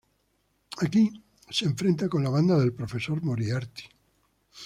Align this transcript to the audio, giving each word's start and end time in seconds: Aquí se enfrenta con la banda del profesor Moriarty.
Aquí 0.79 1.11
se 1.47 1.65
enfrenta 1.65 2.09
con 2.09 2.23
la 2.23 2.31
banda 2.31 2.57
del 2.57 2.73
profesor 2.73 3.21
Moriarty. 3.23 3.83